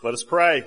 [0.00, 0.64] Let us pray.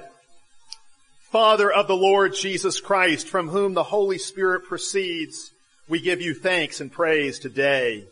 [1.29, 5.51] Father of the Lord Jesus Christ, from whom the Holy Spirit proceeds,
[5.88, 8.04] we give you thanks and praise today.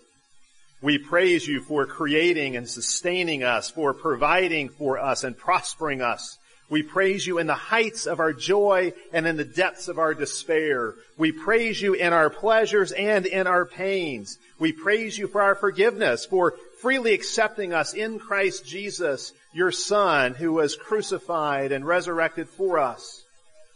[0.82, 6.38] We praise you for creating and sustaining us, for providing for us and prospering us.
[6.70, 10.14] We praise you in the heights of our joy and in the depths of our
[10.14, 10.96] despair.
[11.18, 14.38] We praise you in our pleasures and in our pains.
[14.58, 20.34] We praise you for our forgiveness, for freely accepting us in Christ Jesus, your Son,
[20.34, 23.24] who was crucified and resurrected for us.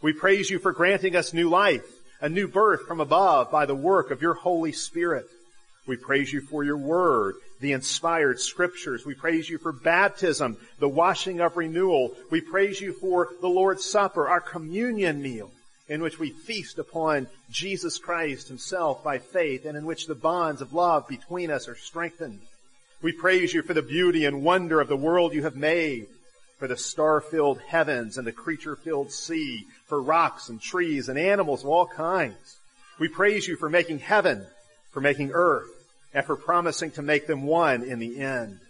[0.02, 1.86] We praise you for granting us new life,
[2.20, 5.26] a new birth from above by the work of your Holy Spirit.
[5.86, 9.04] We praise you for your word, the inspired scriptures.
[9.04, 12.14] We praise you for baptism, the washing of renewal.
[12.30, 15.50] We praise you for the Lord's Supper, our communion meal,
[15.88, 20.62] in which we feast upon Jesus Christ himself by faith and in which the bonds
[20.62, 22.40] of love between us are strengthened.
[23.04, 26.06] We praise you for the beauty and wonder of the world you have made,
[26.58, 31.68] for the star-filled heavens and the creature-filled sea, for rocks and trees and animals of
[31.68, 32.56] all kinds.
[32.98, 34.46] We praise you for making heaven,
[34.90, 35.68] for making earth,
[36.14, 38.60] and for promising to make them one in the end.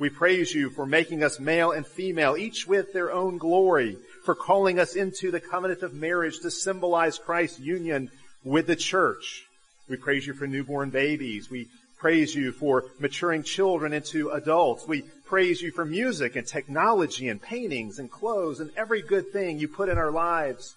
[0.00, 4.34] We praise you for making us male and female, each with their own glory, for
[4.34, 8.10] calling us into the covenant of marriage to symbolize Christ's union
[8.42, 9.44] with the church.
[9.88, 11.48] We praise you for newborn babies.
[11.48, 11.68] We
[12.04, 14.86] praise you for maturing children into adults.
[14.86, 19.58] We praise you for music and technology and paintings and clothes and every good thing
[19.58, 20.76] you put in our lives.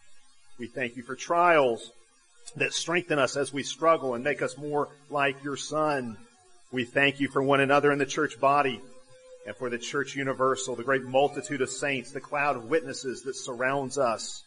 [0.58, 1.92] We thank you for trials
[2.56, 6.16] that strengthen us as we struggle and make us more like your son.
[6.72, 8.80] We thank you for one another in the church body
[9.46, 13.36] and for the church universal, the great multitude of saints, the cloud of witnesses that
[13.36, 14.44] surrounds us.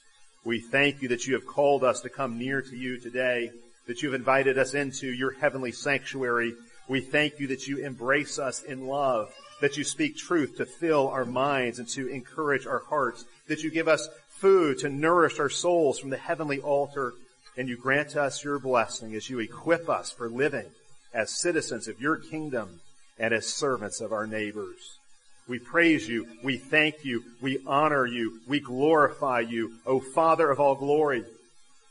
[0.46, 3.50] We thank you that you have called us to come near to you today,
[3.86, 6.54] that you've invited us into your heavenly sanctuary
[6.91, 11.06] we thank you that you embrace us in love, that you speak truth to fill
[11.06, 15.48] our minds and to encourage our hearts, that you give us food to nourish our
[15.48, 17.14] souls from the heavenly altar,
[17.56, 20.66] and you grant us your blessing as you equip us for living
[21.14, 22.81] as citizens of your kingdom
[23.20, 24.98] and as servants of our neighbors.
[25.47, 30.59] We praise you, we thank you, we honor you, we glorify you, O Father of
[30.59, 31.25] all glory,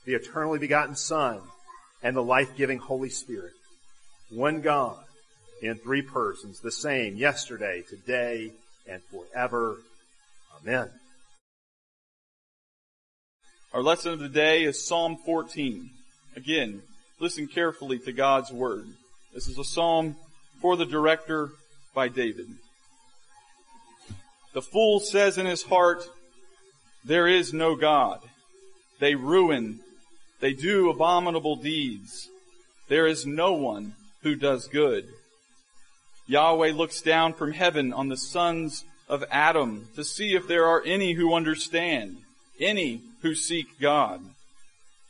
[0.04, 1.40] the eternally begotten Son,
[2.04, 3.54] and the life-giving Holy Spirit
[4.30, 4.98] one God
[5.62, 8.52] in three persons, the same yesterday, today,
[8.88, 9.78] and forever.
[10.62, 10.90] Amen.
[13.74, 15.90] Our lesson of the day is Psalm 14.
[16.36, 16.82] Again,
[17.20, 18.88] listen carefully to God's word.
[19.34, 20.16] This is a psalm
[20.62, 21.52] for the director
[21.94, 22.48] by David.
[24.54, 26.04] The fool says in his heart,
[27.06, 28.20] there is no God.
[29.00, 29.80] They ruin.
[30.40, 32.28] They do abominable deeds.
[32.88, 33.94] There is no one
[34.24, 35.08] who does good.
[36.28, 40.84] Yahweh looks down from heaven on the sons of Adam to see if there are
[40.86, 42.18] any who understand,
[42.60, 44.22] any who seek God.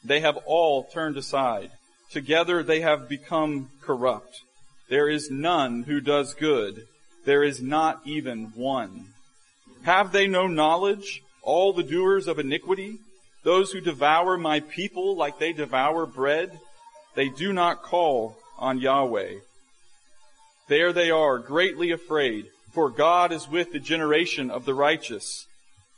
[0.03, 1.72] They have all turned aside.
[2.09, 4.42] Together they have become corrupt.
[4.90, 6.88] There is none who does good.
[7.25, 9.08] There is not even one.
[9.84, 12.98] Have they no knowledge, all the doers of iniquity,
[13.44, 16.59] those who devour my people like they devour bread?
[17.16, 19.36] They do not call on Yahweh.
[20.68, 25.47] There they are, greatly afraid, for God is with the generation of the righteous.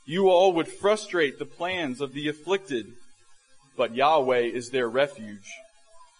[0.06, 2.94] You all would frustrate the plans of the afflicted,
[3.76, 5.52] but Yahweh is their refuge.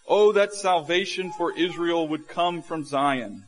[0.08, 3.46] Oh, that salvation for Israel would come from Zion.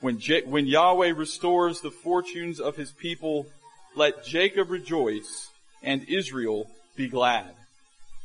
[0.00, 3.46] When, Je- when Yahweh restores the fortunes of his people,
[3.94, 5.50] let Jacob rejoice
[5.82, 7.54] and Israel be glad.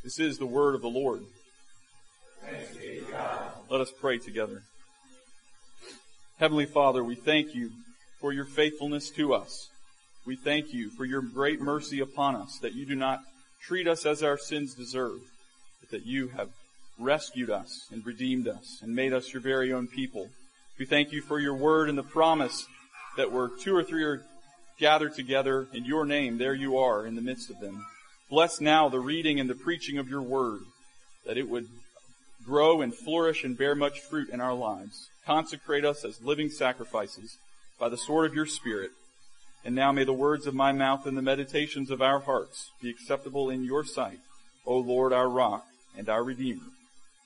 [0.02, 1.24] This is the word of the Lord.
[3.68, 4.62] Let us pray together.
[6.38, 7.72] Heavenly Father, we thank you
[8.20, 9.70] for your faithfulness to us.
[10.24, 13.22] We thank you for your great mercy upon us, that you do not
[13.60, 15.18] treat us as our sins deserve,
[15.80, 16.50] but that you have
[16.96, 20.28] rescued us and redeemed us and made us your very own people.
[20.78, 22.66] We thank you for your word and the promise
[23.16, 24.22] that where two or three are
[24.78, 27.84] gathered together in your name, there you are in the midst of them.
[28.30, 30.60] Bless now the reading and the preaching of your word,
[31.24, 31.66] that it would
[32.46, 35.08] grow and flourish and bear much fruit in our lives.
[35.26, 37.38] Consecrate us as living sacrifices
[37.78, 38.92] by the sword of your Spirit.
[39.64, 42.88] And now may the words of my mouth and the meditations of our hearts be
[42.88, 44.20] acceptable in your sight,
[44.64, 45.66] O Lord, our rock
[45.98, 46.62] and our Redeemer.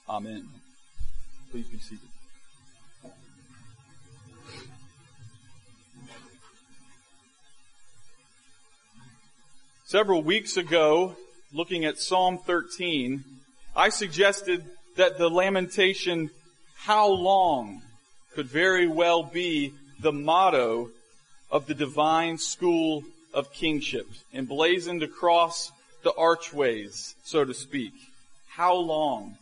[0.08, 0.48] Amen.
[1.50, 2.08] Please be seated.
[9.84, 11.16] Several weeks ago,
[11.52, 13.24] looking at Psalm 13,
[13.74, 14.64] I suggested
[15.00, 16.28] that the lamentation,
[16.76, 17.80] how long,
[18.34, 20.90] could very well be the motto
[21.50, 23.02] of the divine school
[23.32, 27.94] of kingship, emblazoned across the archways, so to speak.
[28.50, 29.38] How long?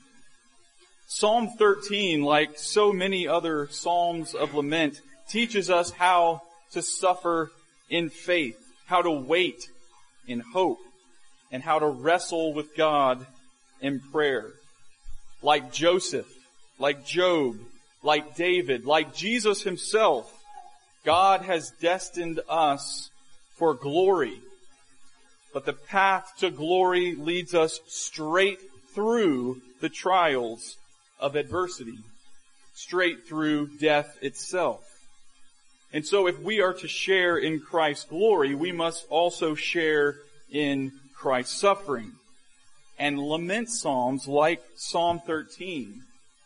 [1.08, 7.50] Psalm 13, like so many other Psalms of lament, teaches us how to suffer
[7.90, 9.68] in faith, how to wait
[10.28, 10.78] in hope,
[11.50, 13.26] and how to wrestle with God
[13.80, 14.52] in prayer.
[15.42, 16.26] Like Joseph,
[16.78, 17.58] like Job,
[18.02, 20.32] like David, like Jesus himself,
[21.04, 23.10] God has destined us
[23.56, 24.40] for glory.
[25.52, 28.60] But the path to glory leads us straight
[28.94, 30.76] through the trials
[31.18, 31.98] of adversity,
[32.74, 34.84] straight through death itself.
[35.92, 40.16] And so if we are to share in Christ's glory, we must also share
[40.50, 42.12] in Christ's suffering.
[42.98, 46.02] And lament psalms like Psalm 13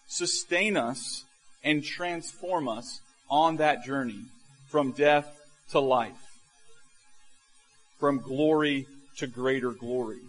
[0.07, 1.25] sustain us
[1.65, 3.01] and transform us
[3.31, 4.21] on that journey
[4.69, 5.27] from death
[5.71, 6.39] to life,
[7.99, 10.21] from glory to greater glory.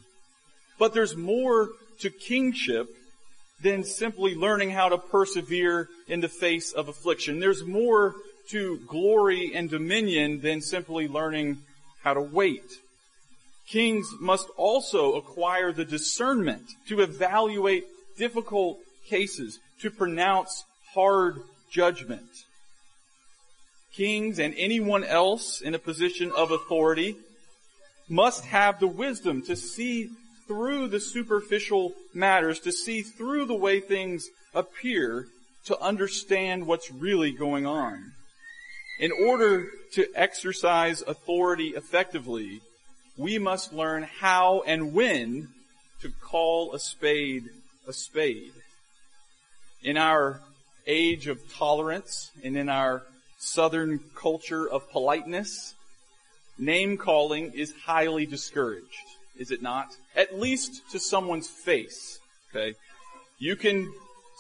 [0.80, 2.90] But there's more to kingship
[3.62, 7.40] than simply learning how to persevere in the face of affliction.
[7.40, 8.16] There's more
[8.50, 11.60] to glory and dominion than simply learning
[12.04, 12.80] how to wait.
[13.68, 17.86] Kings must also acquire the discernment to evaluate
[18.18, 22.30] difficult cases, to pronounce hard judgment.
[23.94, 27.15] Kings and anyone else in a position of authority
[28.10, 30.10] must have the wisdom to see
[30.48, 35.27] through the superficial matters, to see through the way things appear,
[35.65, 38.12] to understand what's really going on.
[39.00, 42.62] In order to exercise authority effectively,
[43.18, 45.50] we must learn how and when
[46.01, 47.50] to call a spade
[47.88, 48.54] a spade.
[49.83, 50.39] In our
[50.88, 53.04] age of tolerance and in our
[53.38, 55.75] southern culture of politeness,
[56.57, 59.07] name calling is highly discouraged,
[59.38, 59.88] is it not?
[60.15, 62.19] At least to someone's face.
[62.50, 62.75] Okay,
[63.39, 63.92] you can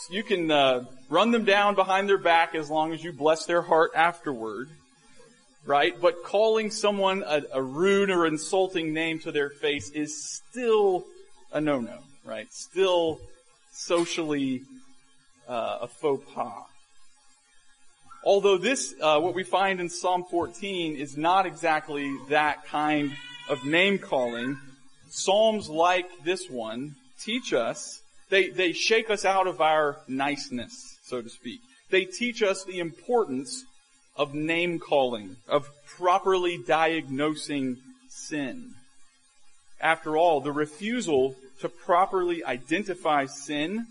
[0.09, 3.61] you can uh, run them down behind their back as long as you bless their
[3.61, 4.69] heart afterward,
[5.65, 5.99] right?
[5.99, 11.05] But calling someone a, a rude or insulting name to their face is still
[11.51, 12.51] a no-no, right?
[12.51, 13.19] Still
[13.71, 14.63] socially
[15.47, 16.65] uh, a faux pas.
[18.25, 23.11] Although this, uh, what we find in Psalm 14 is not exactly that kind
[23.49, 24.57] of name calling,
[25.09, 31.21] Psalms like this one teach us, they, they shake us out of our niceness, so
[31.21, 31.59] to speak.
[31.89, 33.65] They teach us the importance
[34.15, 37.77] of name calling, of properly diagnosing
[38.09, 38.71] sin.
[39.81, 43.85] After all, the refusal to properly identify sin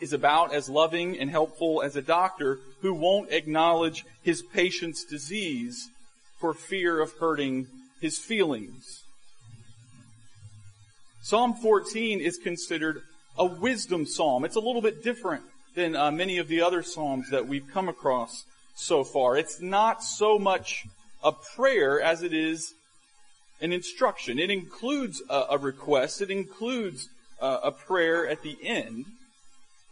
[0.00, 5.88] is about as loving and helpful as a doctor who won't acknowledge his patient's disease
[6.38, 7.68] for fear of hurting
[8.00, 9.04] his feelings.
[11.22, 13.02] Psalm 14 is considered
[13.38, 14.44] a wisdom psalm.
[14.44, 15.44] It's a little bit different
[15.74, 19.36] than uh, many of the other psalms that we've come across so far.
[19.36, 20.86] It's not so much
[21.22, 22.74] a prayer as it is
[23.60, 24.38] an instruction.
[24.38, 26.20] It includes a, a request.
[26.20, 27.08] It includes
[27.40, 29.06] uh, a prayer at the end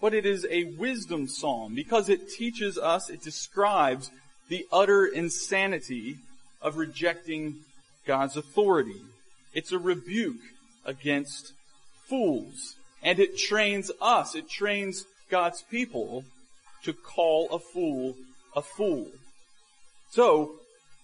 [0.01, 4.11] but it is a wisdom psalm because it teaches us, it describes
[4.49, 6.17] the utter insanity
[6.63, 7.57] of rejecting
[8.07, 9.03] God's authority.
[9.53, 10.41] It's a rebuke
[10.85, 11.53] against
[12.07, 12.77] fools.
[13.03, 16.25] And it trains us, it trains God's people
[16.83, 18.17] to call a fool
[18.55, 19.09] a fool.
[20.11, 20.53] So,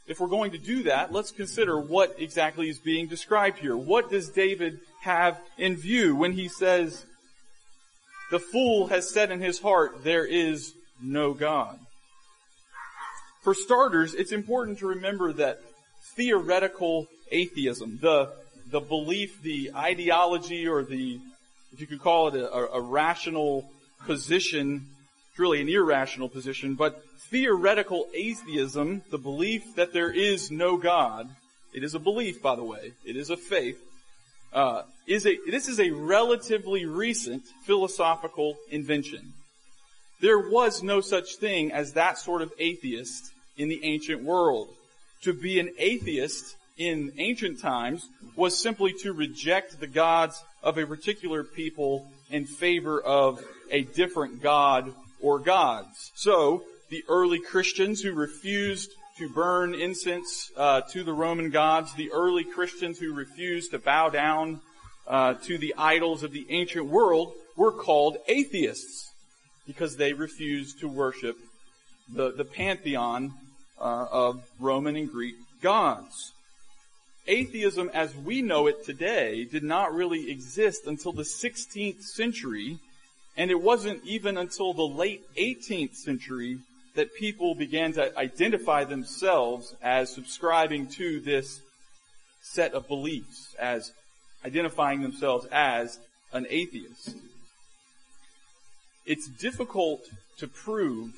[0.06, 3.76] if we're going to do that, let's consider what exactly is being described here.
[3.76, 7.04] What does David have in view when he says,
[8.30, 11.78] the fool has said in his heart, there is no God.
[13.42, 15.60] For starters, it's important to remember that
[16.16, 18.32] theoretical atheism, the,
[18.70, 21.20] the belief, the ideology, or the,
[21.72, 23.70] if you could call it a, a, rational
[24.04, 24.86] position,
[25.36, 31.28] it's really an irrational position, but theoretical atheism, the belief that there is no God,
[31.74, 33.78] it is a belief, by the way, it is a faith,
[34.54, 39.34] uh, is a, this is a relatively recent philosophical invention.
[40.22, 44.70] There was no such thing as that sort of atheist in the ancient world.
[45.24, 50.86] To be an atheist in ancient times was simply to reject the gods of a
[50.86, 56.12] particular people in favor of a different god or gods.
[56.14, 62.12] So, the early Christians who refused to burn incense uh, to the Roman gods, the
[62.12, 64.61] early Christians who refused to bow down
[65.06, 69.11] uh, to the idols of the ancient world were called atheists
[69.66, 71.37] because they refused to worship
[72.12, 73.32] the, the pantheon
[73.80, 76.32] uh, of Roman and Greek gods.
[77.26, 82.78] atheism as we know it today did not really exist until the 16th century,
[83.36, 86.58] and it wasn't even until the late 18th century
[86.94, 91.60] that people began to identify themselves as subscribing to this
[92.40, 93.92] set of beliefs, as
[94.44, 95.98] identifying themselves as
[96.32, 97.16] an atheist.
[99.04, 100.00] It's difficult
[100.38, 101.12] to prove,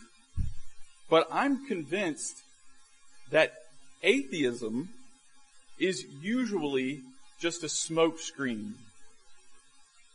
[1.08, 2.42] but I'm convinced
[3.30, 3.52] that
[4.02, 4.90] atheism
[5.78, 7.02] is usually
[7.38, 8.72] just a smokescreen.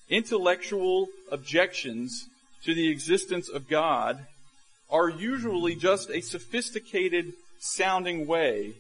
[0.10, 2.28] Intellectual objections
[2.64, 4.26] to the existence of God
[4.90, 8.74] are usually just a sophisticated sounding way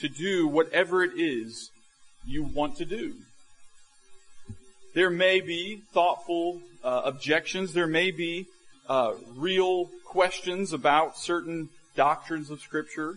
[0.00, 1.70] to do whatever it is
[2.26, 3.14] you want to do.
[4.94, 7.72] There may be thoughtful uh, objections.
[7.72, 8.46] There may be
[8.88, 13.16] uh, real questions about certain doctrines of Scripture.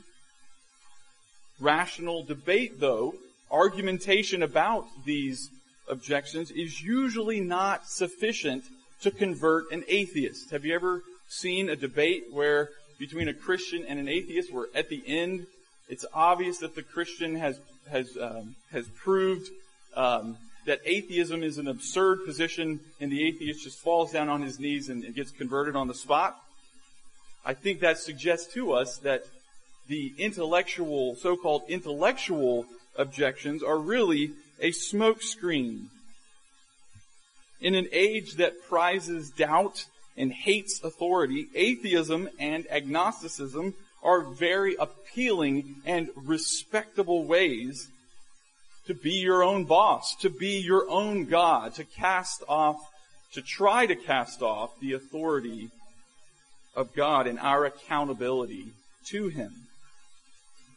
[1.59, 3.15] Rational debate, though,
[3.51, 5.49] argumentation about these
[5.89, 8.63] objections is usually not sufficient
[9.01, 10.51] to convert an atheist.
[10.51, 14.89] Have you ever seen a debate where between a Christian and an atheist where at
[14.89, 15.45] the end
[15.89, 19.49] it's obvious that the Christian has has um, has proved
[19.95, 24.59] um, that atheism is an absurd position and the atheist just falls down on his
[24.59, 26.37] knees and, and gets converted on the spot?
[27.45, 29.23] I think that suggests to us that
[29.87, 32.65] the intellectual, so-called intellectual
[32.97, 35.85] objections are really a smokescreen.
[37.59, 39.85] In an age that prizes doubt
[40.15, 43.73] and hates authority, atheism and agnosticism
[44.03, 47.87] are very appealing and respectable ways
[48.85, 52.77] to be your own boss, to be your own God, to cast off,
[53.33, 55.69] to try to cast off the authority
[56.75, 58.67] of God and our accountability
[59.07, 59.51] to Him.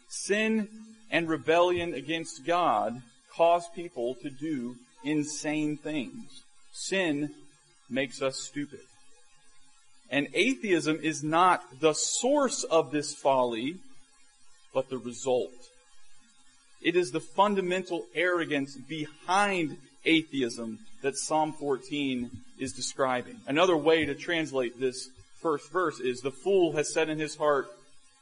[0.08, 0.68] Sin
[1.10, 3.00] and rebellion against God
[3.36, 6.42] cause people to do insane things.
[6.72, 7.30] Sin
[7.88, 8.80] makes us stupid.
[10.10, 13.76] And atheism is not the source of this folly,
[14.74, 15.52] but the result.
[16.82, 23.40] It is the fundamental arrogance behind atheism that Psalm 14 is describing.
[23.46, 25.08] Another way to translate this
[25.40, 27.70] first verse is the fool has said in his heart,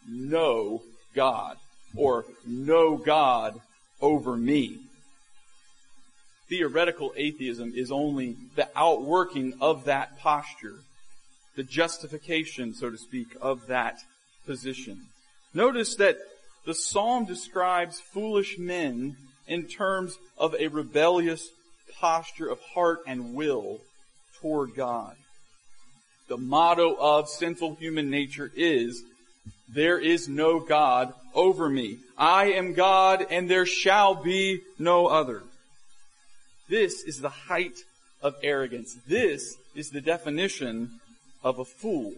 [0.09, 0.83] no
[1.15, 1.57] God,
[1.97, 3.61] or no God
[4.01, 4.79] over me.
[6.49, 10.77] Theoretical atheism is only the outworking of that posture,
[11.57, 13.99] the justification, so to speak, of that
[14.47, 15.03] position.
[15.53, 16.17] Notice that
[16.65, 21.49] the psalm describes foolish men in terms of a rebellious
[22.01, 23.81] posture of heart and will
[24.41, 25.17] toward God.
[26.29, 29.03] The motto of sinful human nature is,
[29.69, 31.99] there is no God over me.
[32.17, 35.43] I am God and there shall be no other.
[36.69, 37.79] This is the height
[38.21, 38.97] of arrogance.
[39.07, 41.01] This is the definition
[41.43, 42.13] of a fool.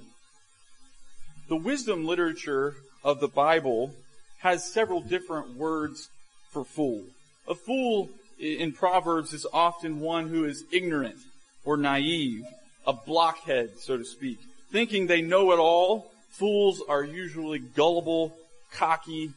[1.48, 3.94] The wisdom literature of the Bible
[4.38, 6.08] has several different words
[6.50, 7.04] for fool.
[7.46, 8.08] A fool
[8.40, 11.18] in Proverbs is often one who is ignorant
[11.64, 12.44] or naive,
[12.86, 14.38] a blockhead, so to speak.
[14.72, 18.34] Thinking they know it all, fools are usually gullible,
[18.72, 19.30] cocky,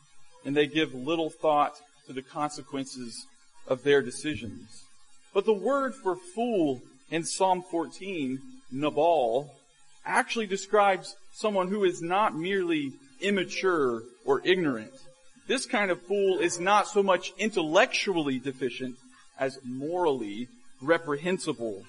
[0.45, 1.75] and they give little thought
[2.07, 3.25] to the consequences
[3.67, 4.83] of their decisions.
[5.33, 8.39] But the word for fool in Psalm 14,
[8.71, 9.51] Nabal,
[10.05, 14.91] actually describes someone who is not merely immature, or ignorant.
[15.47, 18.95] This kind of fool is not so much intellectually deficient
[19.39, 20.47] as morally
[20.81, 21.83] reprehensible.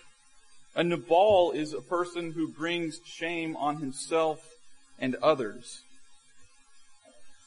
[0.75, 4.41] A Nabal is a person who brings shame on himself
[4.99, 5.83] and others.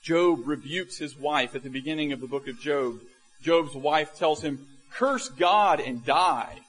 [0.04, 3.00] Job rebukes his wife at the beginning of the book of Job.
[3.42, 6.60] Job's wife tells him, curse God and die.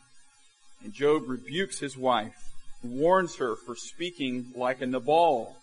[0.82, 2.50] And Job rebukes his wife,
[2.82, 5.56] warns her for speaking like a Nabal.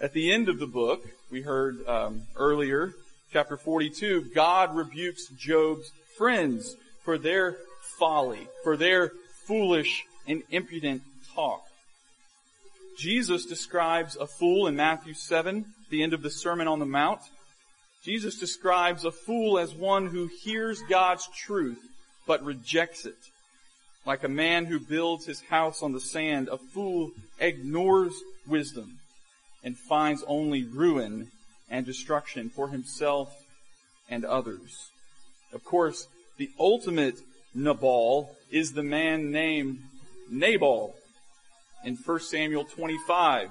[0.00, 2.94] At the end of the book, we heard um, earlier,
[3.32, 7.56] chapter 42, God rebukes Job's friends for their
[7.98, 9.12] folly, for their
[9.44, 11.02] foolish and impudent
[11.34, 11.64] talk.
[12.96, 17.20] Jesus describes a fool in Matthew 7, the end of the Sermon on the Mount.
[18.02, 21.84] Jesus describes a fool as one who hears God's truth
[22.26, 23.16] but rejects it.
[24.06, 28.14] Like a man who builds his house on the sand, a fool ignores
[28.46, 28.98] wisdom
[29.64, 31.30] and finds only ruin
[31.68, 33.44] and destruction for himself
[34.08, 34.90] and others.
[35.52, 37.18] Of course, the ultimate
[37.54, 39.80] Nabal is the man named
[40.30, 40.94] Nabal
[41.84, 43.50] in 1 Samuel 25.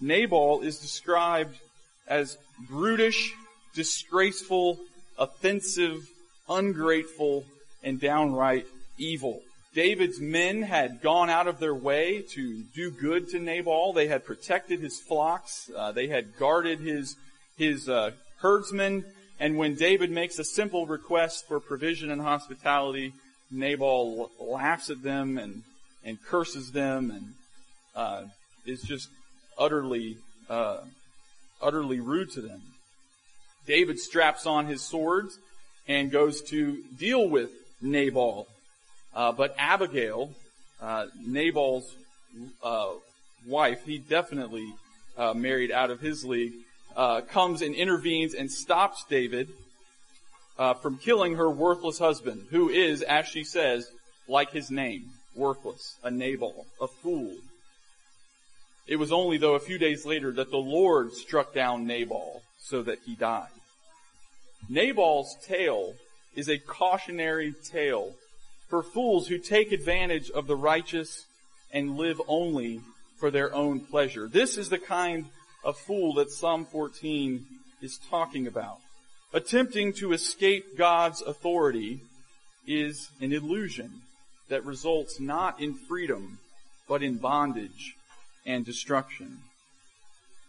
[0.00, 1.58] Nabal is described
[2.06, 2.36] as
[2.68, 3.32] brutish,
[3.74, 4.78] disgraceful,
[5.18, 6.08] offensive,
[6.48, 7.44] ungrateful,
[7.82, 8.66] and downright
[8.98, 9.40] evil.
[9.74, 13.94] David's men had gone out of their way to do good to Nabal.
[13.94, 15.70] They had protected his flocks.
[15.74, 17.16] Uh, they had guarded his
[17.56, 19.04] his uh, herdsmen.
[19.40, 23.14] And when David makes a simple request for provision and hospitality,
[23.50, 25.62] Nabal laughs at them and
[26.04, 27.34] and curses them and
[27.96, 28.24] uh,
[28.66, 29.08] is just
[29.56, 30.18] utterly
[30.50, 30.78] uh,
[31.62, 32.60] utterly rude to them.
[33.66, 35.38] David straps on his swords
[35.86, 37.50] and goes to deal with
[37.80, 38.46] Nabal.
[39.14, 40.30] Uh, but Abigail,
[40.80, 41.94] uh, Nabal's
[42.62, 42.88] uh,
[43.46, 44.72] wife, he definitely
[45.16, 46.52] uh, married out of his league,
[46.96, 49.48] uh, comes and intervenes and stops David
[50.58, 53.90] uh, from killing her worthless husband, who is, as she says,
[54.28, 57.32] like his name, worthless, a Nabal, a fool.
[58.86, 62.82] It was only, though, a few days later that the Lord struck down Nabal so
[62.82, 63.48] that he died.
[64.68, 65.94] Nabal's tale
[66.34, 68.14] is a cautionary tale
[68.68, 71.26] for fools who take advantage of the righteous
[71.72, 72.80] and live only
[73.18, 74.26] for their own pleasure.
[74.26, 75.26] This is the kind
[75.64, 77.46] of fool that Psalm 14
[77.82, 78.78] is talking about.
[79.32, 82.00] Attempting to escape God's authority
[82.66, 84.02] is an illusion
[84.48, 86.38] that results not in freedom,
[86.88, 87.94] but in bondage
[88.44, 89.38] and destruction.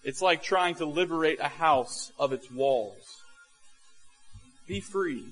[0.04, 3.22] It's like trying to liberate a house of its walls.
[4.68, 5.26] Be free.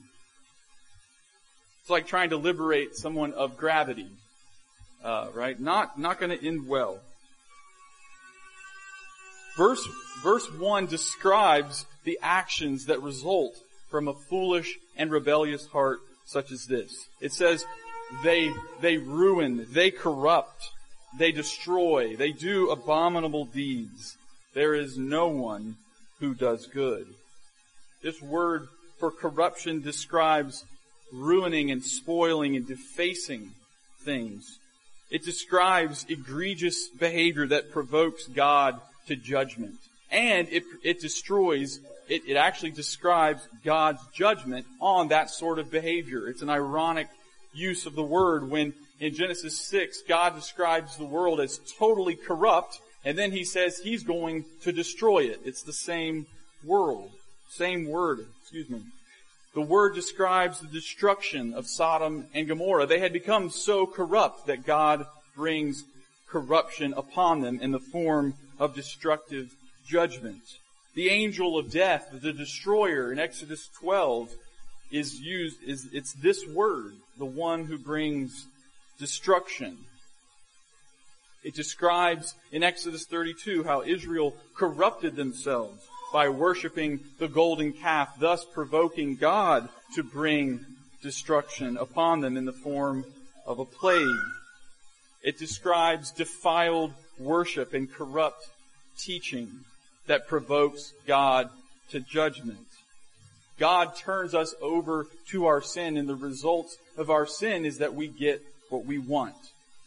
[1.81, 4.09] It's like trying to liberate someone of gravity,
[5.03, 5.59] uh, right?
[5.59, 6.99] Not not going to end well.
[9.57, 9.85] Verse
[10.23, 13.55] verse one describes the actions that result
[13.89, 17.07] from a foolish and rebellious heart such as this.
[17.19, 17.65] It says
[18.23, 20.63] they they ruin, they corrupt,
[21.17, 24.17] they destroy, they do abominable deeds.
[24.53, 25.77] There is no one
[26.19, 27.07] who does good.
[28.01, 28.67] This word
[28.99, 30.65] for corruption describes
[31.11, 33.51] ruining and spoiling and defacing
[34.03, 34.59] things.
[35.09, 39.75] It describes egregious behavior that provokes God to judgment.
[40.09, 46.27] And it, it destroys, it, it actually describes God's judgment on that sort of behavior.
[46.27, 47.07] It's an ironic
[47.53, 52.79] use of the word when in Genesis 6, God describes the world as totally corrupt,
[53.03, 55.41] and then he says he's going to destroy it.
[55.43, 56.27] It's the same
[56.63, 57.09] world,
[57.49, 58.83] same word, excuse me.
[59.55, 62.85] The word describes the destruction of Sodom and Gomorrah.
[62.85, 65.83] They had become so corrupt that God brings
[66.29, 69.51] corruption upon them in the form of destructive
[69.85, 70.43] judgment.
[70.93, 74.29] The angel of death, the destroyer in Exodus 12
[74.91, 78.45] is used, is, it's this word, the one who brings
[79.01, 79.77] destruction.
[81.43, 85.81] It describes in Exodus 32 how Israel corrupted themselves
[86.13, 90.63] by worshiping the golden calf, thus provoking God to bring
[91.01, 93.03] destruction upon them in the form
[93.47, 94.23] of a plague.
[95.23, 98.45] It describes defiled worship and corrupt
[98.99, 99.49] teaching
[100.05, 101.49] that provokes God
[101.89, 102.67] to judgment.
[103.57, 107.95] God turns us over to our sin and the result of our sin is that
[107.95, 109.35] we get what we want.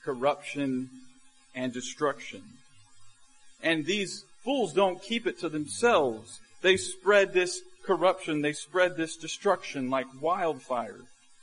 [0.04, 0.90] Corruption
[1.54, 2.42] and destruction.
[3.62, 6.38] And these Fools don't keep it to themselves.
[6.60, 11.00] They spread this corruption, they spread this destruction like wildfire.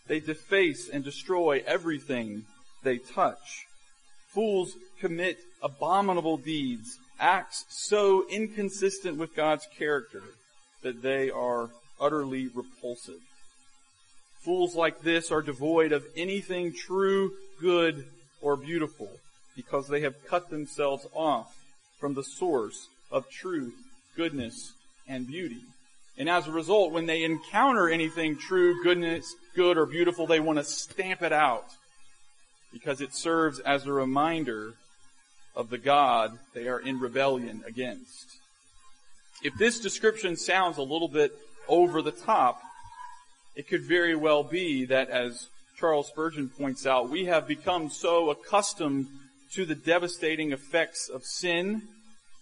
[0.08, 2.46] They deface and destroy everything
[2.84, 3.66] they touch.
[4.34, 10.24] Fools commit abominable deeds, acts so inconsistent with God's character
[10.84, 13.22] that they are utterly repulsive.
[14.42, 18.06] Fools like this are devoid of anything true, good,
[18.42, 19.10] or beautiful
[19.56, 21.56] because they have cut themselves off
[22.00, 23.76] from the source of truth,
[24.16, 24.74] goodness,
[25.08, 25.62] and beauty.
[26.18, 30.58] And as a result, when they encounter anything true, goodness, good, or beautiful, they want
[30.58, 31.66] to stamp it out
[32.74, 34.74] because it serves as a reminder
[35.56, 38.38] of the God they are in rebellion against.
[39.44, 42.62] If this description sounds a little bit over the top,
[43.56, 48.30] it could very well be that as Charles Spurgeon points out, we have become so
[48.30, 49.08] accustomed
[49.54, 51.82] to the devastating effects of sin,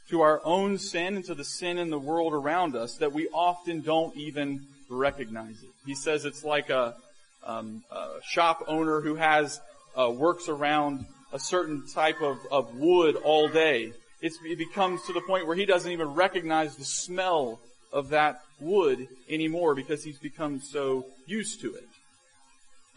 [0.10, 3.28] to our own sin and to the sin in the world around us that we
[3.30, 5.70] often don't even recognize it.
[5.86, 6.96] He says it's like a,
[7.44, 9.62] um, a shop owner who has
[9.96, 13.94] uh, works around a certain type of, of wood all day.
[14.22, 17.60] It's, it becomes to the point where he doesn't even recognize the smell
[17.92, 21.88] of that wood anymore because he's become so used to it.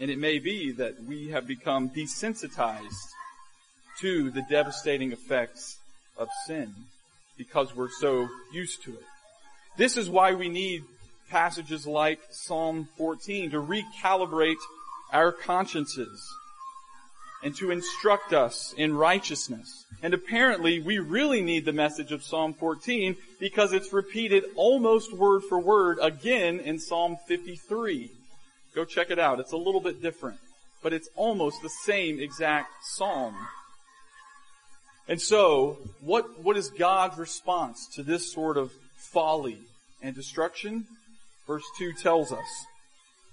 [0.01, 3.13] And it may be that we have become desensitized
[4.01, 5.79] to the devastating effects
[6.17, 6.75] of sin
[7.37, 9.05] because we're so used to it.
[9.77, 10.83] This is why we need
[11.31, 14.61] passages like Psalm 14 to recalibrate
[15.13, 16.31] our consciences
[17.43, 19.85] and to instruct us in righteousness.
[20.03, 25.43] And apparently we really need the message of Psalm 14 because it's repeated almost word
[25.49, 28.11] for word again in Psalm 53.
[28.75, 29.41] Go check it out.
[29.41, 30.39] It's a little bit different,
[30.83, 33.37] but it's almost the same exact psalm.
[35.09, 39.59] And so, what, what is God's response to this sort of folly
[40.01, 40.87] and destruction?
[41.47, 42.67] Verse 2 tells us,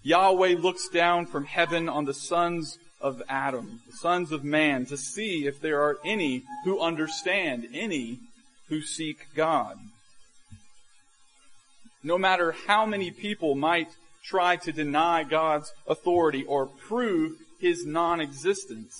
[0.01, 4.97] Yahweh looks down from heaven on the sons of Adam, the sons of man, to
[4.97, 8.19] see if there are any who understand, any
[8.67, 9.77] who seek God.
[12.03, 13.89] No matter how many people might
[14.23, 18.95] try to deny God's authority or prove his non-existence,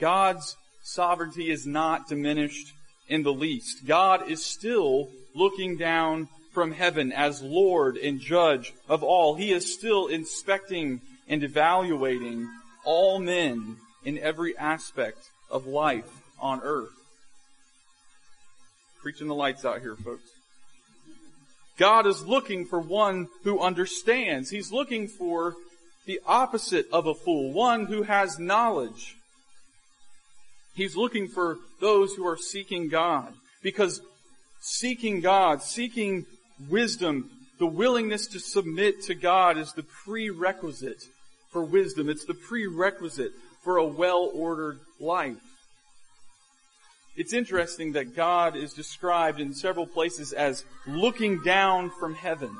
[0.00, 2.72] God's sovereignty is not diminished
[3.08, 3.86] in the least.
[3.86, 9.34] God is still looking down from heaven as Lord and Judge of all.
[9.34, 12.48] He is still inspecting and evaluating
[12.84, 16.92] all men in every aspect of life on earth.
[19.02, 20.30] Preaching the lights out here, folks.
[21.78, 24.50] God is looking for one who understands.
[24.50, 25.54] He's looking for
[26.04, 29.16] the opposite of a fool, one who has knowledge.
[30.74, 34.00] He's looking for those who are seeking God because
[34.60, 36.26] seeking God, seeking
[36.68, 41.04] wisdom, the willingness to submit to God is the prerequisite
[41.50, 42.08] for wisdom.
[42.08, 43.32] It's the prerequisite
[43.62, 45.36] for a well-ordered life.
[47.16, 52.56] It's interesting that God is described in several places as looking down from heaven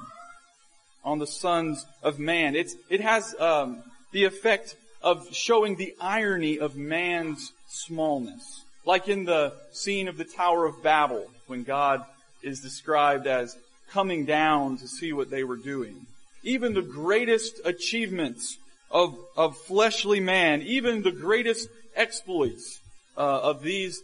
[1.04, 2.54] on the sons of man.
[2.54, 8.64] It's, it has um, the effect of showing the irony of man's smallness.
[8.84, 12.04] Like in the scene of the Tower of Babel, when God
[12.42, 13.56] is described as
[13.90, 16.06] coming down to see what they were doing.
[16.42, 18.58] Even the greatest achievements
[18.90, 22.80] of, of fleshly man, even the greatest exploits
[23.16, 24.02] uh, of these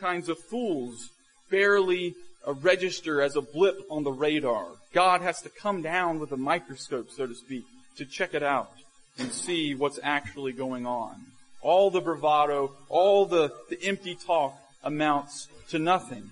[0.00, 1.10] kinds of fools
[1.50, 2.14] barely
[2.46, 4.66] uh, register as a blip on the radar.
[4.92, 7.64] God has to come down with a microscope, so to speak,
[7.96, 8.72] to check it out
[9.18, 11.16] and see what's actually going on.
[11.60, 16.30] All the bravado, all the, the empty talk amounts to nothing.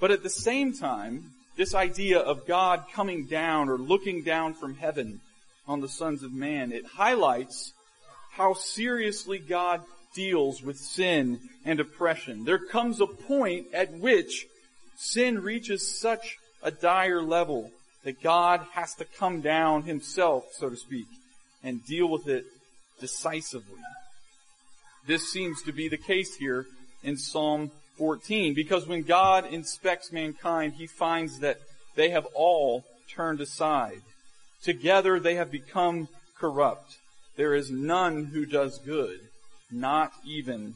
[0.00, 4.76] But at the same time, this idea of God coming down or looking down from
[4.76, 5.20] heaven
[5.68, 7.72] on the sons of man, it highlights
[8.32, 9.82] how seriously God
[10.14, 12.44] deals with sin and oppression.
[12.44, 14.46] There comes a point at which
[14.96, 17.70] sin reaches such a dire level
[18.04, 21.06] that God has to come down himself, so to speak,
[21.62, 22.44] and deal with it
[23.00, 23.80] decisively.
[25.06, 26.66] This seems to be the case here
[27.02, 31.58] in Psalm 14, because when God inspects mankind, he finds that
[31.94, 34.02] they have all turned aside.
[34.62, 36.96] Together they have become corrupt.
[37.36, 39.20] There is none who does good,
[39.70, 40.74] not even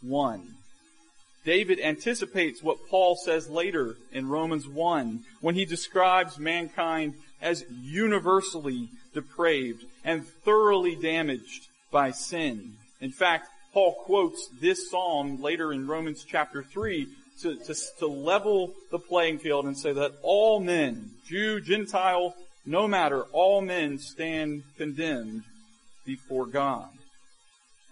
[0.00, 0.56] one.
[1.44, 8.88] David anticipates what Paul says later in Romans 1 when he describes mankind as universally
[9.12, 12.74] depraved and thoroughly damaged by sin.
[13.00, 17.08] In fact, Paul quotes this psalm later in Romans chapter 3
[17.40, 22.86] to, to, to level the playing field and say that all men, Jew, Gentile, no
[22.86, 25.42] matter, all men stand condemned
[26.04, 26.88] before God.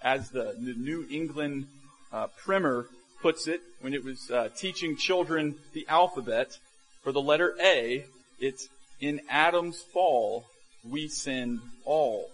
[0.03, 1.67] As the, the New England
[2.13, 2.87] uh, primer
[3.21, 6.57] puts it, when it was uh, teaching children the alphabet,
[7.03, 8.05] for the letter A,
[8.39, 8.69] it's
[9.01, 10.45] in Adam's fall,
[10.89, 12.31] we sinned all.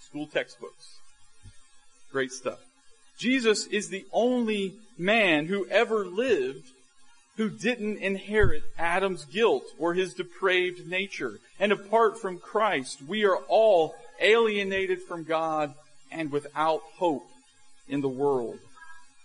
[0.00, 0.98] School textbooks.
[2.12, 2.58] Great stuff.
[3.18, 6.68] Jesus is the only man who ever lived
[7.38, 11.38] who didn't inherit Adam's guilt or his depraved nature.
[11.60, 15.72] And apart from Christ, we are all alienated from God
[16.10, 17.26] and without hope
[17.88, 18.58] in the world.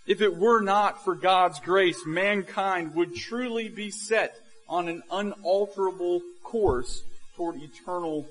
[0.06, 4.36] If it were not for God's grace, mankind would truly be set
[4.68, 7.02] on an unalterable course
[7.36, 8.26] toward eternal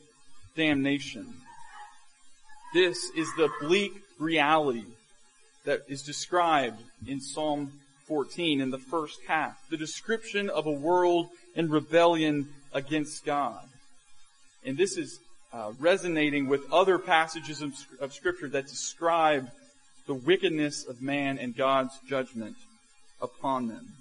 [0.55, 1.33] damnation.
[2.73, 4.85] This is the bleak reality
[5.65, 7.73] that is described in Psalm
[8.13, 9.57] 14 in the first half.
[9.71, 13.65] The description of a world in rebellion against God.
[14.63, 15.19] And this is
[15.51, 19.49] uh, resonating with other passages of, of Scripture that describe
[20.05, 22.55] the wickedness of man and God's judgment
[23.19, 23.93] upon them.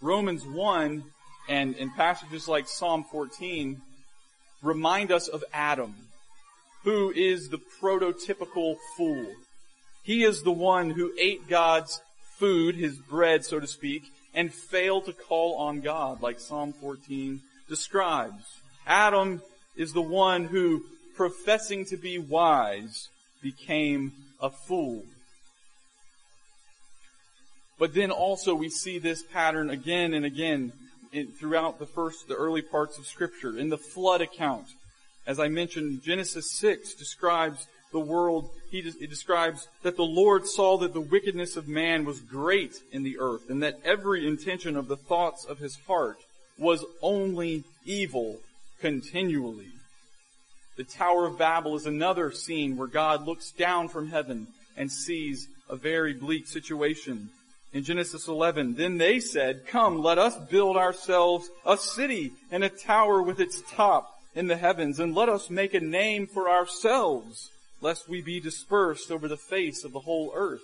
[0.00, 1.02] Romans 1
[1.48, 3.82] and, and passages like Psalm 14
[4.62, 5.96] remind us of Adam,
[6.84, 9.26] who is the prototypical fool.
[10.04, 12.00] He is the one who ate God's
[12.38, 17.40] food, his bread, so to speak, and fail to call on God like Psalm 14
[17.68, 18.44] describes.
[18.86, 19.42] Adam
[19.76, 20.84] is the one who,
[21.16, 23.08] professing to be wise,
[23.42, 25.02] became a fool.
[27.78, 30.72] But then also we see this pattern again and again
[31.38, 33.58] throughout the first, the early parts of scripture.
[33.58, 34.66] In the flood account,
[35.26, 40.76] as I mentioned, Genesis 6 describes the world, he, it describes that the Lord saw
[40.78, 44.88] that the wickedness of man was great in the earth and that every intention of
[44.88, 46.18] the thoughts of his heart
[46.58, 48.38] was only evil
[48.80, 49.72] continually.
[50.76, 55.48] The Tower of Babel is another scene where God looks down from heaven and sees
[55.70, 57.30] a very bleak situation.
[57.72, 62.68] In Genesis 11, then they said, come, let us build ourselves a city and a
[62.68, 67.50] tower with its top in the heavens and let us make a name for ourselves
[67.80, 70.62] lest we be dispersed over the face of the whole earth.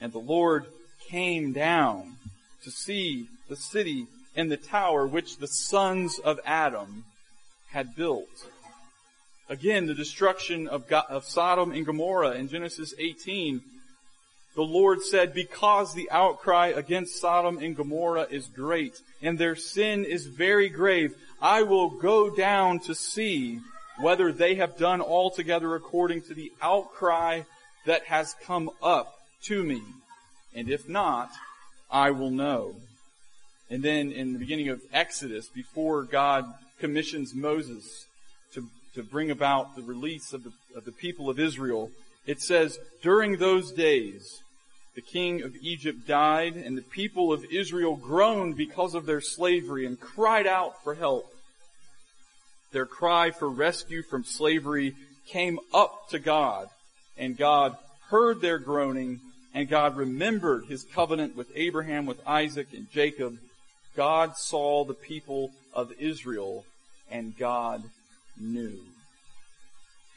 [0.00, 0.66] And the Lord
[1.08, 2.16] came down
[2.64, 7.04] to see the city and the tower which the sons of Adam
[7.70, 8.28] had built.
[9.48, 13.60] Again, the destruction of, God, of Sodom and Gomorrah in Genesis 18.
[14.54, 20.04] The Lord said, because the outcry against Sodom and Gomorrah is great and their sin
[20.04, 23.60] is very grave, I will go down to see
[24.00, 27.42] whether they have done altogether according to the outcry
[27.86, 29.82] that has come up to me.
[30.54, 31.30] And if not,
[31.90, 32.76] I will know.
[33.70, 36.44] And then in the beginning of Exodus, before God
[36.78, 38.06] commissions Moses
[38.54, 41.90] to, to bring about the release of the, of the people of Israel,
[42.26, 44.42] it says, during those days,
[44.94, 49.86] the king of Egypt died and the people of Israel groaned because of their slavery
[49.86, 51.32] and cried out for help.
[52.72, 54.94] Their cry for rescue from slavery
[55.26, 56.68] came up to God,
[57.18, 57.76] and God
[58.08, 59.20] heard their groaning,
[59.54, 63.38] and God remembered his covenant with Abraham, with Isaac, and Jacob.
[63.96, 66.64] God saw the people of Israel,
[67.10, 67.82] and God
[68.38, 68.78] knew.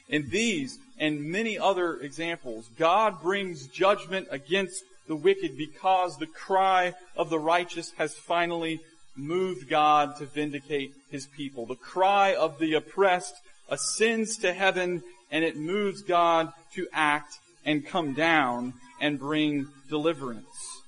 [0.09, 6.93] In these and many other examples, God brings judgment against the wicked because the cry
[7.15, 8.79] of the righteous has finally
[9.15, 11.65] moved God to vindicate his people.
[11.65, 13.35] The cry of the oppressed
[13.69, 20.81] ascends to heaven and it moves God to act and come down and bring deliverance.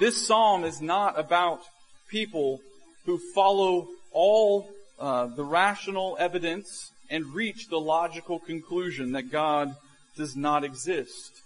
[0.00, 1.60] This psalm is not about
[2.08, 2.60] people
[3.06, 9.74] who follow all uh, the rational evidence and reach the logical conclusion that God
[10.16, 11.40] does not exist.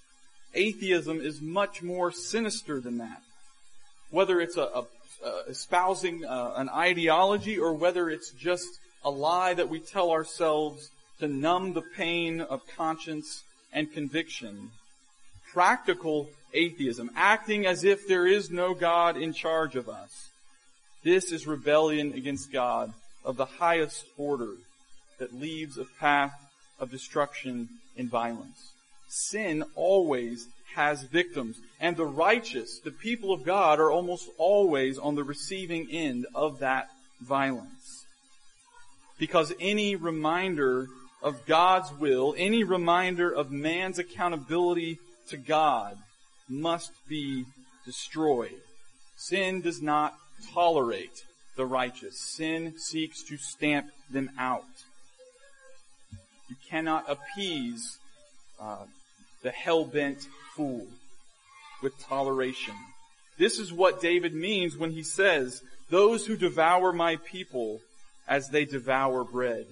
[0.54, 3.22] Atheism is much more sinister than that.
[4.10, 4.84] Whether it's a, a
[5.24, 8.68] uh, espousing uh, an ideology or whether it's just
[9.04, 14.70] a lie that we tell ourselves to numb the pain of conscience and conviction.
[15.52, 20.30] Practical atheism, acting as if there is no God in charge of us.
[21.04, 22.92] This is rebellion against God
[23.24, 24.54] of the highest order
[25.18, 26.34] that leaves a path
[26.78, 28.72] of destruction and violence.
[29.08, 31.58] Sin always has victims.
[31.80, 36.60] And the righteous, the people of God, are almost always on the receiving end of
[36.60, 36.88] that
[37.20, 38.04] violence.
[39.18, 40.88] Because any reminder
[41.22, 45.96] of God's will, any reminder of man's accountability to God
[46.48, 47.44] must be
[47.84, 48.60] destroyed.
[49.16, 50.14] Sin does not
[50.52, 51.24] tolerate
[51.56, 52.18] the righteous.
[52.18, 54.64] Sin seeks to stamp them out.
[56.48, 57.98] You cannot appease
[58.60, 58.84] uh,
[59.42, 60.86] the hell-bent fool
[61.82, 62.74] with toleration.
[63.38, 67.80] This is what David means when he says, those who devour my people
[68.28, 69.66] as they devour bread.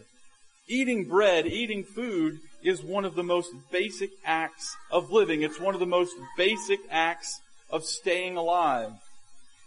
[0.67, 5.43] Eating bread, eating food is one of the most basic acts of living.
[5.43, 8.93] It's one of the most basic acts of staying alive.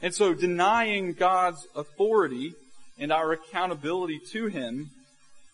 [0.01, 2.53] And so denying God's authority
[2.99, 4.91] and our accountability to Him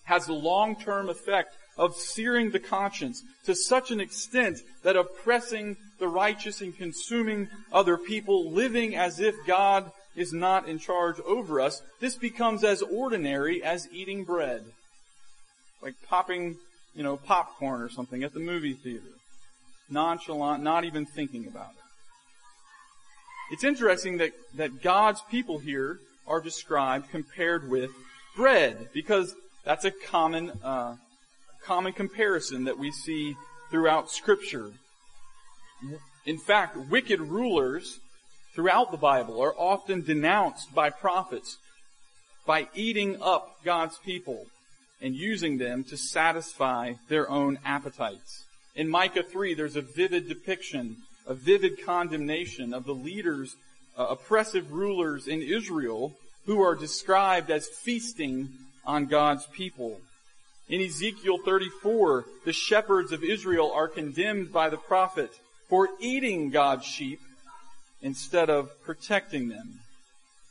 [0.03, 6.07] has a long-term effect of searing the conscience to such an extent that oppressing the
[6.09, 11.81] righteous and consuming other people, living as if God is not in charge over us,
[12.01, 14.61] this becomes as ordinary as eating bread.
[15.81, 16.57] Like popping,
[16.93, 19.15] you know, popcorn or something at the movie theater.
[19.89, 23.53] Nonchalant, not even thinking about it.
[23.53, 27.91] It's interesting that, that God's people here are described compared with
[28.35, 30.95] bread, because that's a common uh,
[31.69, 33.37] common comparison that we see
[33.69, 34.71] throughout scripture.
[36.25, 37.99] In fact, wicked rulers
[38.55, 41.59] throughout the Bible are often denounced by prophets
[42.47, 44.47] by eating up God's people
[44.99, 48.45] and using them to satisfy their own appetites.
[48.75, 53.55] In Micah 3, there's a vivid depiction, a vivid condemnation of the leaders
[53.95, 56.15] uh, oppressive rulers in Israel
[56.47, 58.49] who are described as feasting
[58.87, 60.01] on God's people.
[60.69, 65.31] In Ezekiel 34, the shepherds of Israel are condemned by the prophet
[65.67, 67.19] for eating God's sheep
[68.03, 69.79] instead of protecting them.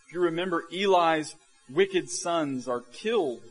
[0.06, 1.36] If you remember, Eli's
[1.70, 3.42] wicked sons are killed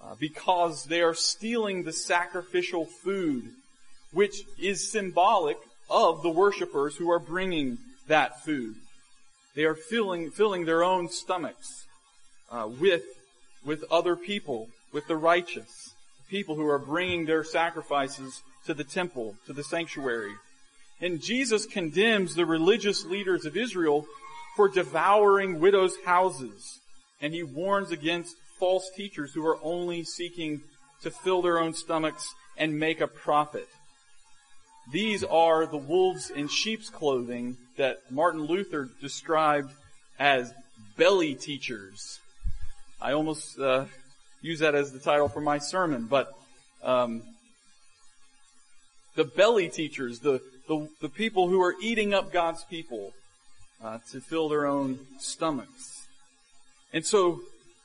[0.00, 3.50] uh, because they are stealing the sacrificial food,
[4.12, 5.56] which is symbolic
[5.90, 8.76] of the worshippers who are bringing that food.
[9.56, 11.86] They are filling, filling their own stomachs
[12.48, 13.02] uh, with,
[13.64, 15.94] with other people, with the righteous,
[16.28, 20.34] people who are bringing their sacrifices to the temple, to the sanctuary.
[21.00, 24.06] And Jesus condemns the religious leaders of Israel
[24.56, 26.78] for devouring widows' houses.
[27.20, 30.60] And he warns against false teachers who are only seeking
[31.02, 33.68] to fill their own stomachs and make a profit.
[34.90, 39.72] These are the wolves in sheep's clothing that Martin Luther described
[40.18, 40.52] as
[40.96, 42.20] belly teachers.
[43.00, 43.86] I almost uh,
[44.42, 46.34] use that as the title for my sermon, but
[46.82, 47.22] um,
[49.14, 53.12] the belly teachers, the, the, the people who are eating up God's people
[53.82, 56.06] uh, to fill their own stomachs.
[56.92, 57.40] And so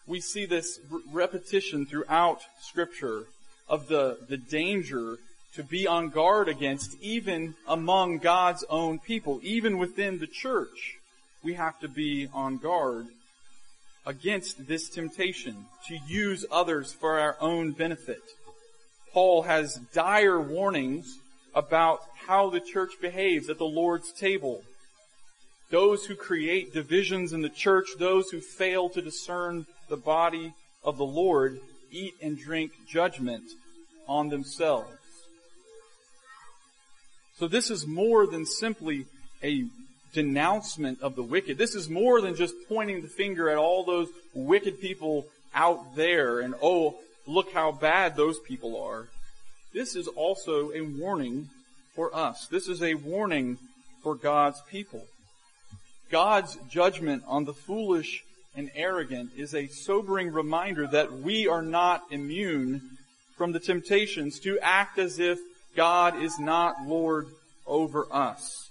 [0.05, 0.79] we see this
[1.11, 3.25] repetition throughout Scripture
[3.69, 5.17] of the, the danger
[5.53, 10.97] to be on guard against even among God's own people, even within the church.
[11.43, 13.07] We have to be on guard
[14.07, 18.21] against this temptation to use others for our own benefit.
[19.11, 21.19] Paul has dire warnings
[21.53, 24.63] about how the church behaves at the Lord's table.
[25.71, 30.53] Those who create divisions in the church, those who fail to discern the body
[30.85, 31.59] of the Lord,
[31.91, 33.43] eat and drink judgment
[34.07, 34.93] on themselves.
[37.37, 39.05] So this is more than simply
[39.43, 39.65] a
[40.17, 41.59] denouncement of the wicked.
[41.59, 46.39] This is more than just pointing the finger at all those wicked people out there
[46.39, 49.09] and, oh, look how bad those people are.
[49.73, 51.49] This is also a warning
[51.93, 52.47] for us.
[52.47, 53.59] This is a warning
[54.01, 55.05] for God's people.
[56.09, 58.23] God's judgment on the foolish
[58.55, 62.81] and arrogant is a sobering reminder that we are not immune
[63.35, 65.37] from the temptations to act as if
[65.75, 67.27] God is not Lord
[67.67, 68.66] over us.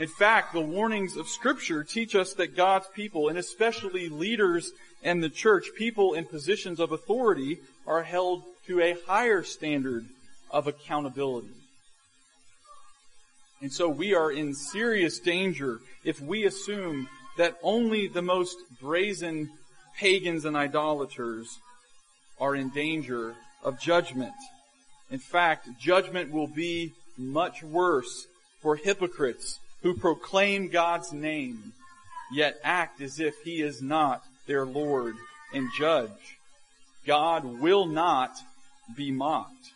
[0.00, 5.22] In fact, the warnings of scripture teach us that God's people, and especially leaders and
[5.22, 10.06] the church, people in positions of authority, are held to a higher standard
[10.50, 11.52] of accountability.
[13.60, 19.50] And so we are in serious danger if we assume that only the most brazen
[19.98, 21.58] pagans and idolaters
[22.40, 24.32] are in danger of judgment.
[25.10, 28.26] In fact, judgment will be much worse
[28.62, 31.72] for hypocrites who proclaim God's name,
[32.32, 35.14] yet act as if He is not their Lord
[35.52, 36.38] and Judge.
[37.06, 38.36] God will not
[38.96, 39.72] be mocked.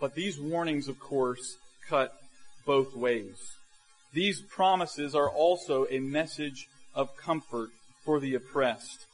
[0.00, 1.56] But these warnings, of course,
[1.88, 2.12] cut
[2.66, 3.36] both ways.
[4.12, 7.70] These promises are also a message of comfort
[8.04, 9.06] for the oppressed.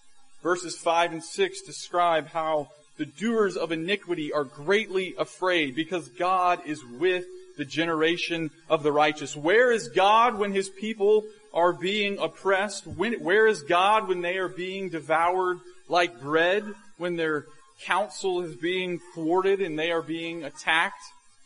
[0.42, 6.60] Verses 5 and 6 describe how the doers of iniquity are greatly afraid because God
[6.66, 7.24] is with
[7.56, 9.36] the generation of the righteous.
[9.36, 12.86] Where is God when his people are being oppressed?
[12.86, 16.64] When, where is God when they are being devoured like bread?
[16.96, 17.46] When their
[17.82, 21.02] counsel is being thwarted and they are being attacked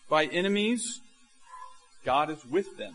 [0.09, 1.01] by enemies?
[2.05, 2.95] God is with them.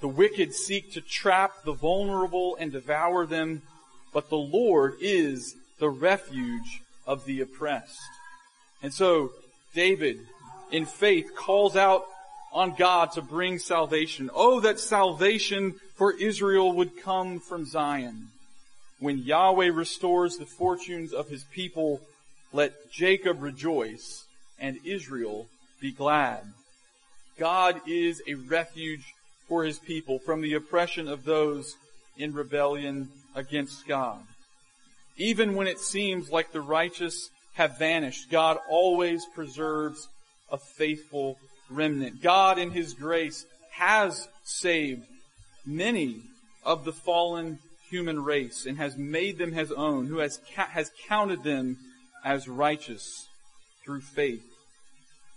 [0.00, 3.62] The wicked seek to trap the vulnerable and devour them
[4.12, 7.98] but the Lord is the refuge of the oppressed.
[8.82, 9.32] And so
[9.74, 10.20] David,
[10.70, 12.04] in faith, calls out
[12.52, 14.30] on God to bring salvation.
[14.34, 18.28] Oh, that salvation for Israel would come from Zion.
[18.98, 22.00] When Yahweh restores the fortunes of his people,
[22.52, 24.24] let Jacob rejoice
[24.58, 25.46] and Israel
[25.80, 26.44] be glad.
[27.38, 29.14] God is a refuge
[29.48, 31.76] for his people from the oppression of those
[32.16, 34.20] in rebellion against God.
[35.16, 40.08] Even when it seems like the righteous have vanished, God always preserves
[40.50, 41.38] a faithful
[41.70, 42.22] remnant.
[42.22, 45.02] God in His grace has saved
[45.64, 46.22] many
[46.64, 51.42] of the fallen human race and has made them His own, who has, has counted
[51.42, 51.78] them
[52.24, 53.26] as righteous
[53.84, 54.44] through faith.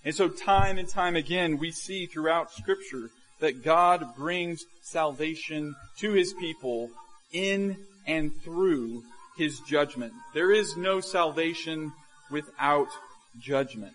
[0.04, 3.10] And so time and time again we see throughout scripture
[3.40, 6.92] that God brings salvation to His people
[7.34, 9.04] in and through
[9.38, 10.14] his judgment.
[10.34, 11.92] There is no salvation
[12.30, 12.90] without
[13.40, 13.94] judgment.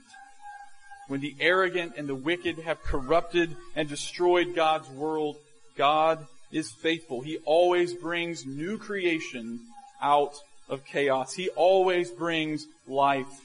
[1.09, 5.37] When the arrogant and the wicked have corrupted and destroyed God's world,
[5.76, 7.20] God is faithful.
[7.20, 9.61] He always brings new creation
[10.01, 10.35] out
[10.68, 11.35] of chaos.
[11.35, 13.41] He always brings life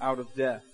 [0.00, 0.64] out of death.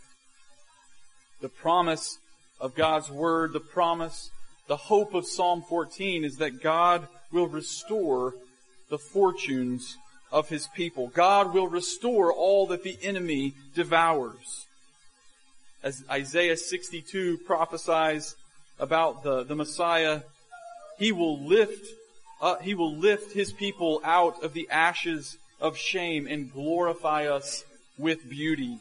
[1.41, 2.19] The promise
[2.61, 4.31] of God's Word, the promise,
[4.69, 8.35] the hope of Psalm 14 is that God will restore
[8.89, 9.97] the fortunes
[10.37, 11.09] of His people.
[11.09, 14.67] God will restore all that the enemy devours.
[15.83, 18.37] As Isaiah 62 prophesies
[18.79, 20.21] about the, the Messiah,
[20.99, 21.87] He will lift,
[22.43, 27.65] uh, He will lift His people out of the ashes of shame and glorify us
[27.97, 28.79] with beauty.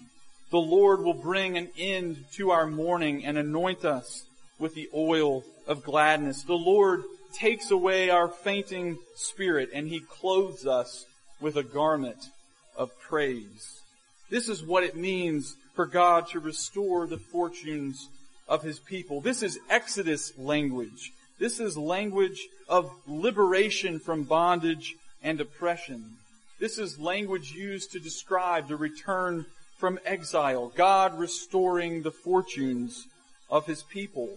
[0.51, 4.25] The Lord will bring an end to our mourning and anoint us
[4.59, 6.43] with the oil of gladness.
[6.43, 11.05] The Lord takes away our fainting spirit and He clothes us
[11.39, 12.29] with a garment
[12.77, 13.81] of praise.
[14.29, 18.09] This is what it means for God to restore the fortunes
[18.47, 19.21] of His people.
[19.21, 21.11] This is Exodus language.
[21.39, 26.17] This is language of liberation from bondage and oppression.
[26.59, 29.45] This is language used to describe the return
[29.77, 33.07] from exile, God restoring the fortunes
[33.49, 34.29] of his people.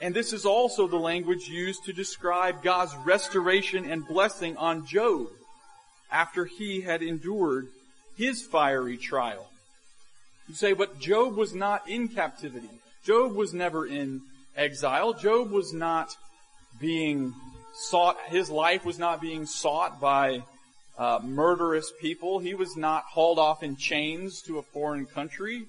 [0.00, 5.28] And this is also the language used to describe God's restoration and blessing on Job
[6.10, 7.68] after he had endured
[8.16, 9.48] his fiery trial.
[10.48, 12.70] You say, but Job was not in captivity.
[13.04, 14.22] Job was never in
[14.56, 15.12] exile.
[15.14, 16.16] Job was not
[16.80, 17.34] being
[17.74, 20.42] sought, his life was not being sought by
[20.98, 22.38] uh, murderous people.
[22.38, 25.66] He was not hauled off in chains to a foreign country.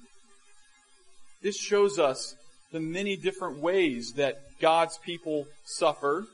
[1.42, 2.36] This shows us
[2.72, 6.28] the many different ways that God's people suffer,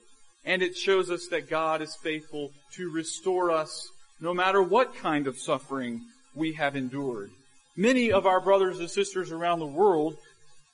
[0.46, 3.90] and it shows us that God is faithful to restore us
[4.20, 6.02] no matter what kind of suffering
[6.36, 7.32] we have endured.
[7.76, 10.18] Many of our brothers and sisters around the world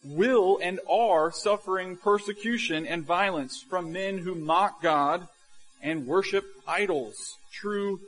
[0.03, 5.28] will and are suffering persecution and violence from men who mock God
[5.82, 7.99] and worship idols true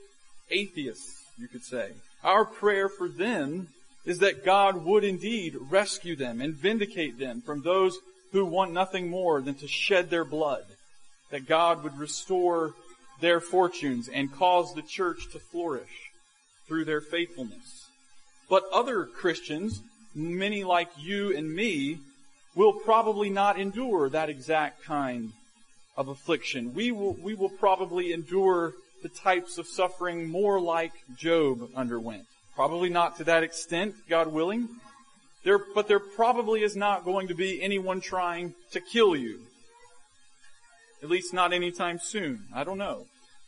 [0.49, 1.91] atheists, you could say.
[2.23, 3.69] Our prayer for them
[4.05, 7.97] is that God would indeed rescue them and vindicate them from those
[8.31, 10.65] who want nothing more than to shed their blood.
[11.31, 12.73] That God would restore
[13.21, 16.11] their fortunes and cause the church to flourish
[16.67, 17.87] through their faithfulness.
[18.49, 19.81] But other Christians,
[20.15, 21.99] many like you and me,
[22.55, 25.33] will probably not endure that exact kind
[25.95, 26.73] of affliction.
[26.73, 28.73] We will, we will probably endure
[29.03, 32.25] the types of suffering more like Job underwent.
[32.55, 34.67] Probably not to that extent, God willing.
[35.43, 39.39] There, but there probably is not going to be anyone trying to kill you.
[41.01, 42.45] At least not anytime soon.
[42.53, 43.05] I don't know.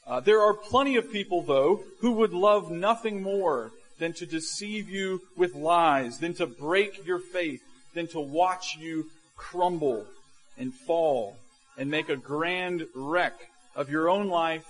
[0.07, 4.89] Uh, there are plenty of people, though, who would love nothing more than to deceive
[4.89, 7.61] you with lies, than to break your faith,
[7.93, 10.05] than to watch you crumble
[10.57, 11.37] and fall
[11.77, 13.33] and make a grand wreck
[13.75, 14.65] of your own life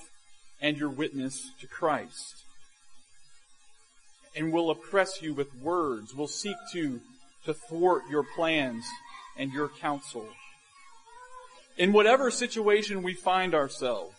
[0.61, 2.43] and your witness to Christ.
[4.35, 7.01] And will oppress you with words, will seek to,
[7.45, 8.85] to thwart your plans
[9.37, 10.27] and your counsel.
[11.77, 14.15] In whatever situation we find ourselves,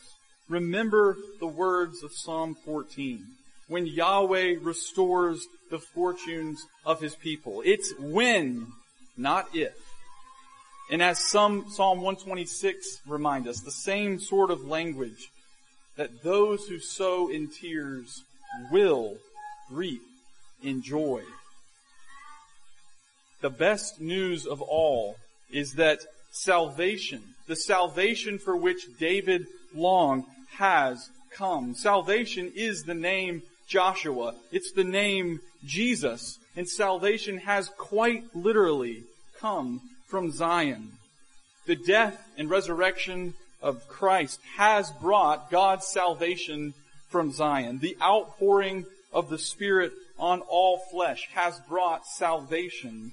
[0.49, 3.25] remember the words of Psalm 14.
[3.69, 7.63] When Yahweh restores the fortunes of his people.
[7.65, 8.69] It's when,
[9.17, 9.75] not if.
[10.91, 15.31] And as some Psalm 126 remind us, the same sort of language
[15.97, 18.23] that those who sow in tears
[18.71, 19.17] will
[19.71, 20.03] reap
[20.63, 21.23] in joy.
[23.41, 25.17] The best news of all
[25.51, 26.01] is that
[26.31, 27.23] salvation,
[27.53, 31.75] the salvation for which David longed, has come.
[31.75, 34.35] Salvation is the name Joshua.
[34.51, 36.39] It's the name Jesus.
[36.57, 39.03] And salvation has quite literally
[39.39, 40.93] come from Zion.
[41.67, 46.73] The death and resurrection of Christ has brought God's salvation
[47.11, 47.81] from Zion.
[47.81, 53.13] The outpouring of the Spirit on all flesh has brought salvation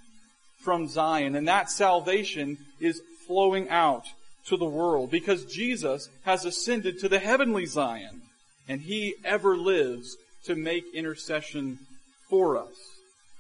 [0.60, 1.36] from Zion.
[1.36, 4.06] And that salvation is flowing out
[4.50, 8.22] to the world because Jesus has ascended to the heavenly Zion
[8.68, 11.80] and he ever lives to make intercession
[12.30, 12.74] for us.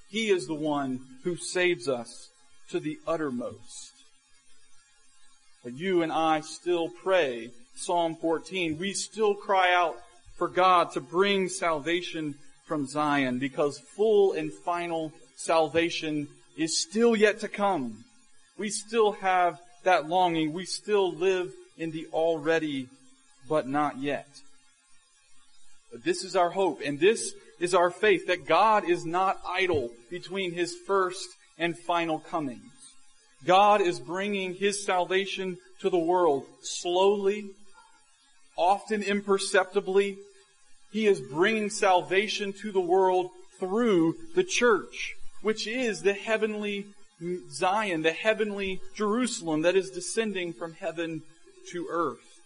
[0.09, 2.29] He is the one who saves us
[2.69, 3.91] to the uttermost.
[5.63, 8.77] But you and I still pray Psalm 14.
[8.77, 9.95] We still cry out
[10.37, 12.35] for God to bring salvation
[12.65, 18.03] from Zion because full and final salvation is still yet to come.
[18.57, 20.53] We still have that longing.
[20.53, 22.87] We still live in the already
[23.47, 24.27] but not yet.
[25.91, 29.89] But this is our hope and this is our faith that God is not idle
[30.09, 31.27] between his first
[31.57, 32.63] and final comings.
[33.45, 37.51] God is bringing His salvation to the world slowly,
[38.57, 40.17] often imperceptibly.
[40.91, 46.87] He is bringing salvation to the world through the church, which is the heavenly
[47.51, 51.21] Zion, the heavenly Jerusalem that is descending from heaven
[51.71, 52.41] to earth.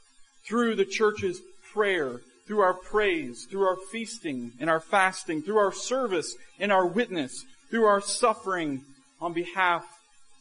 [0.45, 5.71] Through the church's prayer, through our praise, through our feasting and our fasting, through our
[5.71, 8.83] service and our witness, through our suffering
[9.21, 9.85] on behalf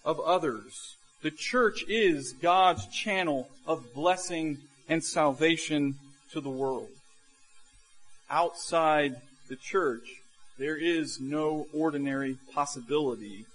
[0.04, 0.96] of others.
[1.22, 4.58] The church is God's channel of blessing
[4.88, 5.94] and salvation
[6.32, 6.88] to the world.
[8.28, 10.02] Outside the church,
[10.58, 13.46] there is no ordinary possibility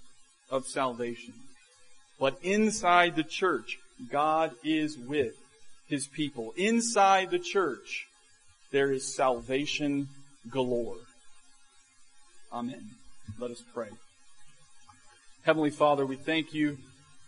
[0.50, 1.34] of salvation.
[2.18, 3.78] But inside the church,
[4.10, 5.34] God is with
[5.88, 6.52] His people.
[6.56, 8.06] Inside the church,
[8.70, 10.08] there is salvation
[10.50, 10.96] galore.
[12.52, 12.90] Amen.
[13.38, 13.88] Let us pray.
[15.42, 16.78] Heavenly Father, we thank you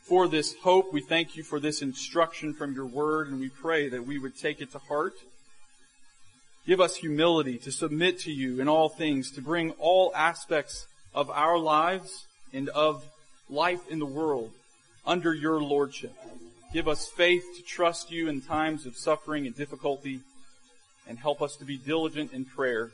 [0.03, 0.93] for this hope.
[0.93, 4.37] We thank you for this instruction from your word, and we pray that we would
[4.37, 5.15] take it to heart.
[6.67, 11.31] Give us humility to submit to you in all things, to bring all aspects of
[11.31, 13.05] our lives and of
[13.49, 14.51] life in the world
[15.07, 16.15] under your lordship.
[16.73, 20.21] Give us faith to trust you in times of suffering and difficulty,
[21.09, 22.91] and help us to be diligent in prayer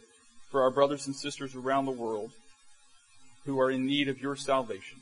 [0.50, 2.30] for our brothers and sisters around the world
[3.44, 4.98] who are in need of your salvation.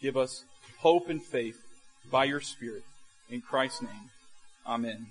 [0.00, 0.44] Give us
[0.78, 1.60] hope and faith
[2.10, 2.82] by your Spirit.
[3.30, 4.10] In Christ's name,
[4.66, 5.06] amen.